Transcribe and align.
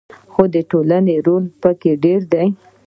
خو 0.31 0.43
د 0.53 0.55
ټولنې 0.69 1.15
رول 1.25 1.43
پکې 1.61 1.91
ډیر 2.03 2.21
دی. 2.33 2.47